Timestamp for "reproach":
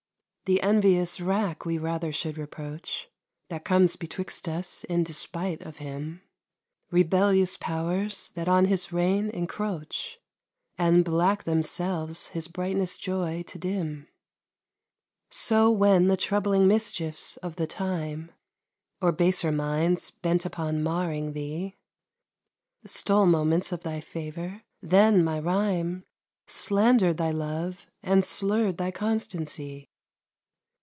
2.37-3.07